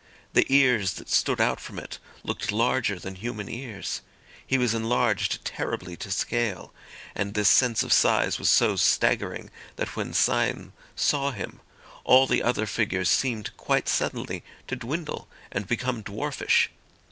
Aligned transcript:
The 0.33 0.47
ears 0.49 0.93
that 0.95 1.11
stood 1.11 1.39
out 1.39 1.59
from 1.59 1.77
it 1.77 1.99
looked 2.23 2.51
larger 2.51 2.97
than 2.97 3.13
human 3.13 3.47
ears. 3.47 4.01
He 4.43 4.57
was 4.57 4.73
enlarged 4.73 5.45
terribly 5.45 5.95
to 5.97 6.09
scale; 6.09 6.73
and 7.13 7.35
this 7.35 7.49
sense 7.49 7.83
of 7.83 7.93
size 7.93 8.39
was 8.39 8.49
so 8.49 8.75
staggering, 8.77 9.51
that 9.75 9.95
when 9.95 10.13
Syme 10.15 10.73
saw 10.95 11.29
him 11.29 11.59
all 12.03 12.25
the 12.25 12.41
other 12.41 12.65
figures 12.65 13.11
seemed 13.11 13.55
quite 13.57 13.87
suddenly 13.87 14.43
to 14.65 14.75
dwindle 14.75 15.27
and 15.51 15.67
become 15.67 16.01
dwarfish. 16.01 16.71